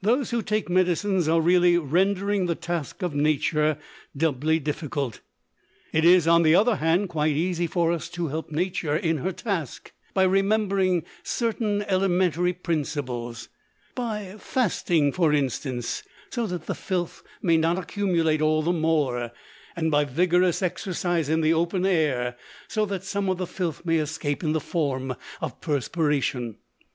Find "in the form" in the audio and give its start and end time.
24.42-25.14